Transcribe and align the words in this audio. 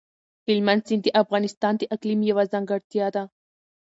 هلمند 0.47 0.81
سیند 0.87 1.03
د 1.05 1.07
افغانستان 1.23 1.73
د 1.77 1.83
اقلیم 1.95 2.19
یوه 2.29 2.43
ځانګړتیا 2.53 3.07
ده. 3.15 3.23